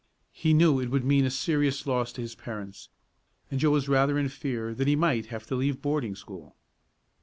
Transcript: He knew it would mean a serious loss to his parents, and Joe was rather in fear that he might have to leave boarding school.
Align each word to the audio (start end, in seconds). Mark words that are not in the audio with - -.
He 0.31 0.55
knew 0.55 0.79
it 0.79 0.87
would 0.89 1.05
mean 1.05 1.25
a 1.25 1.29
serious 1.29 1.85
loss 1.85 2.11
to 2.13 2.21
his 2.21 2.33
parents, 2.33 2.89
and 3.51 3.59
Joe 3.59 3.69
was 3.69 3.87
rather 3.87 4.17
in 4.17 4.29
fear 4.29 4.73
that 4.73 4.87
he 4.87 4.95
might 4.95 5.27
have 5.27 5.45
to 5.45 5.55
leave 5.55 5.79
boarding 5.79 6.15
school. 6.15 6.55